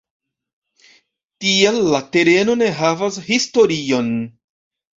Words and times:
Tial 1.45 1.77
la 1.93 2.01
tereno 2.17 2.57
ne 2.63 2.73
havas 2.81 3.23
historion. 3.29 4.13